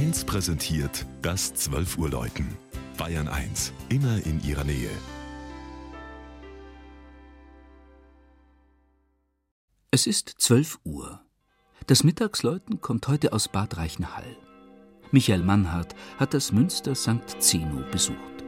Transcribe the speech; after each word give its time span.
1 0.00 0.24
präsentiert 0.24 1.04
das 1.20 1.52
12 1.52 1.98
Uhr 1.98 2.08
Läuten. 2.08 2.56
Bayern 2.96 3.28
1, 3.28 3.74
immer 3.90 4.24
in 4.24 4.42
ihrer 4.42 4.64
Nähe. 4.64 4.88
Es 9.90 10.06
ist 10.06 10.36
12 10.38 10.78
Uhr. 10.84 11.20
Das 11.86 12.02
Mittagsläuten 12.02 12.80
kommt 12.80 13.08
heute 13.08 13.34
aus 13.34 13.48
Bad 13.48 13.76
Reichenhall. 13.76 14.38
Michael 15.10 15.42
Mannhardt 15.42 15.94
hat 16.16 16.32
das 16.32 16.50
Münster 16.50 16.94
St. 16.94 17.38
Zeno 17.38 17.84
besucht. 17.92 18.39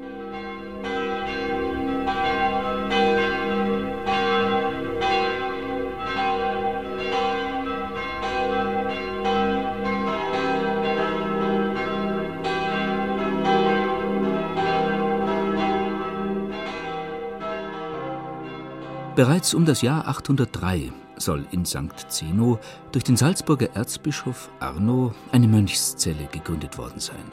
Bereits 19.15 19.53
um 19.53 19.67
das 19.67 19.83
Jahr 19.83 20.09
803 20.09 20.91
soll 21.19 21.45
in 21.51 21.67
St. 21.67 22.09
Zeno 22.09 22.59
durch 22.93 23.05
den 23.05 23.19
Salzburger 23.19 23.69
Erzbischof 23.75 24.49
Arno 24.59 25.13
eine 25.33 25.47
Mönchszelle 25.49 26.29
gegründet 26.33 26.79
worden 26.79 26.99
sein. 26.99 27.31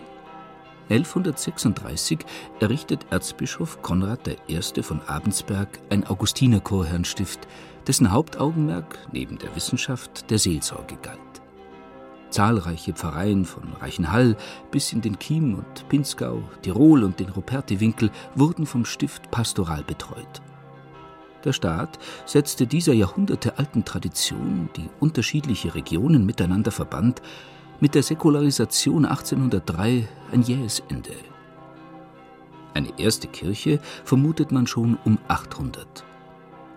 1136 0.90 2.20
errichtet 2.60 3.06
Erzbischof 3.12 3.82
Konrad 3.82 4.28
I. 4.50 4.62
von 4.84 5.02
Abensberg 5.04 5.80
ein 5.90 6.06
Augustinerchorherrnstift, 6.06 7.48
dessen 7.88 8.12
Hauptaugenmerk 8.12 9.00
neben 9.14 9.38
der 9.38 9.56
Wissenschaft 9.56 10.30
der 10.30 10.40
Seelsorge 10.40 10.98
galt. 11.02 11.20
Zahlreiche 12.30 12.92
Pfarreien 12.92 13.46
von 13.46 13.72
Reichenhall 13.80 14.36
bis 14.70 14.92
in 14.92 15.00
den 15.00 15.18
Chiem 15.18 15.56
und 15.56 15.88
Pinzgau, 15.88 16.44
Tirol 16.62 17.06
und 17.06 17.22
den 17.22 17.30
Rupertiwinkel 17.30 18.12
wurden 18.36 18.66
vom 18.66 18.84
Stift 18.84 19.32
pastoral 19.32 19.84
betreut. 19.84 20.42
Der 21.46 21.54
Staat 21.54 22.00
setzte 22.26 22.68
dieser 22.68 22.94
jahrhundertealten 22.94 23.86
Tradition, 23.86 24.70
die 24.76 24.90
unterschiedliche 25.00 25.74
Regionen 25.76 26.26
miteinander 26.26 26.72
verband, 26.72 27.22
mit 27.80 27.96
der 27.96 28.04
Säkularisation 28.04 29.06
1803 29.06 30.08
ein 30.34 30.42
jähes 30.42 30.84
Ende. 30.90 31.12
Eine 32.74 32.90
erste 32.98 33.28
Kirche 33.28 33.80
vermutet 34.04 34.52
man 34.52 34.68
schon 34.68 34.98
um 35.06 35.18
800. 35.28 36.04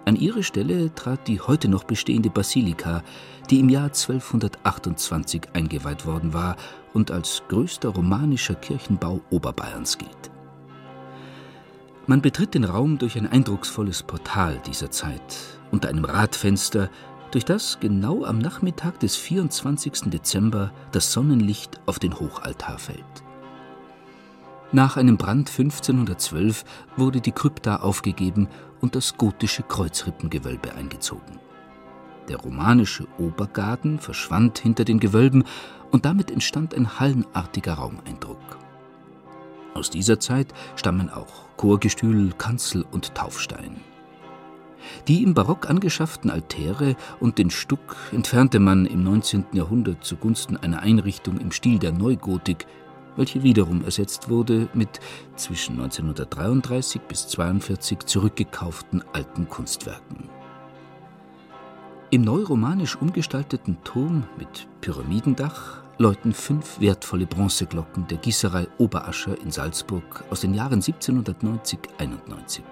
An 0.05 0.17
ihre 0.17 0.43
Stelle 0.43 0.93
trat 0.95 1.29
die 1.29 1.41
heute 1.41 1.69
noch 1.69 1.85
bestehende 1.85 2.31
Basilika, 2.31 3.03
die 3.51 3.61
im 3.61 3.69
Jahr 3.69 3.87
1228 3.87 5.43
eingeweiht 5.53 6.07
worden 6.07 6.33
war 6.33 6.57
und 6.93 7.11
als 7.11 7.43
größter 7.49 7.91
romanischer 7.91 8.55
Kirchenbau 8.57 9.21
Oberbayerns 9.31 9.99
gilt. 9.99 10.32
Man 12.07 12.21
betritt 12.21 12.55
den 12.55 12.65
Raum 12.65 12.99
durch 12.99 13.17
ein 13.17 13.29
eindrucksvolles 13.29 14.03
Portal 14.03 14.61
dieser 14.67 14.91
Zeit, 14.91 15.23
unter 15.71 15.89
einem 15.89 16.05
Radfenster, 16.05 16.91
durch 17.31 17.45
das 17.45 17.79
genau 17.81 18.25
am 18.25 18.39
Nachmittag 18.39 18.99
des 19.01 19.17
24. 19.17 20.11
Dezember 20.11 20.73
das 20.91 21.13
Sonnenlicht 21.13 21.81
auf 21.87 21.99
den 21.99 22.19
Hochaltar 22.19 22.79
fällt. 22.79 23.05
Nach 24.73 24.97
einem 24.97 25.17
Brand 25.17 25.49
1512 25.49 26.65
wurde 26.97 27.21
die 27.21 27.33
Krypta 27.33 27.77
aufgegeben 27.77 28.49
und 28.81 28.97
das 28.97 29.17
gotische 29.17 29.63
Kreuzrippengewölbe 29.63 30.75
eingezogen. 30.75 31.39
Der 32.29 32.39
romanische 32.39 33.07
Obergarten 33.19 33.99
verschwand 33.99 34.59
hinter 34.59 34.85
den 34.85 34.99
Gewölben 34.99 35.45
und 35.91 36.05
damit 36.05 36.31
entstand 36.31 36.75
ein 36.75 36.99
hallenartiger 36.99 37.75
Raumeindruck. 37.75 38.62
Aus 39.83 39.91
dieser 39.91 40.21
Zeit 40.21 40.55
stammen 40.77 41.11
auch 41.11 41.57
Chorgestühl, 41.57 42.33
Kanzel 42.39 42.85
und 42.93 43.17
Taufstein. 43.17 43.81
Die 45.09 45.25
im 45.25 45.35
Barock 45.35 45.69
angeschafften 45.69 46.31
Altäre 46.31 46.95
und 47.19 47.37
den 47.37 47.51
Stuck 47.51 47.97
entfernte 48.13 48.61
man 48.61 48.87
im 48.87 49.03
19. 49.03 49.47
Jahrhundert 49.51 50.05
zugunsten 50.05 50.57
einer 50.57 50.83
Einrichtung 50.83 51.39
im 51.39 51.51
Stil 51.51 51.81
der 51.81 51.91
Neugotik, 51.91 52.69
welche 53.17 53.43
wiederum 53.43 53.85
ersetzt 53.85 54.29
wurde 54.29 54.69
mit 54.73 55.01
zwischen 55.35 55.73
1933 55.73 57.03
bis 57.03 57.25
1942 57.25 58.07
zurückgekauften 58.07 59.03
alten 59.13 59.49
Kunstwerken. 59.49 60.29
Im 62.11 62.23
neuromanisch 62.23 62.95
umgestalteten 62.95 63.79
Turm 63.83 64.29
mit 64.39 64.69
Pyramidendach 64.81 65.82
läuten 65.99 66.33
fünf 66.33 66.81
wertvolle 66.81 67.27
Bronzeglocken 67.27 68.07
der 68.09 68.19
Gießerei 68.19 68.67
Oberascher 68.79 69.41
in 69.41 69.51
Salzburg 69.51 70.25
aus 70.31 70.41
den 70.41 70.55
Jahren 70.55 70.81
1790-91. 70.81 72.63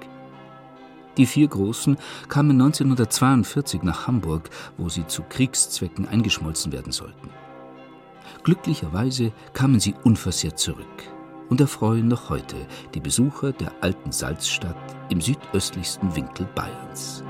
Die 1.16 1.26
vier 1.26 1.48
großen 1.48 1.97
kamen 2.28 2.53
1942 2.53 3.82
nach 3.82 4.06
Hamburg, 4.06 4.48
wo 4.78 4.88
sie 4.88 5.06
zu 5.06 5.22
Kriegszwecken 5.22 6.08
eingeschmolzen 6.08 6.72
werden 6.72 6.92
sollten. 6.92 7.31
Glücklicherweise 8.42 9.32
kamen 9.52 9.81
sie 9.81 9.94
unversehrt 10.04 10.58
zurück 10.58 10.87
und 11.50 11.60
erfreuen 11.60 12.08
noch 12.08 12.31
heute 12.31 12.56
die 12.94 13.00
Besucher 13.00 13.52
der 13.52 13.72
alten 13.81 14.12
Salzstadt 14.12 14.76
im 15.10 15.20
südöstlichsten 15.20 16.14
Winkel 16.14 16.48
Bayerns. 16.54 17.22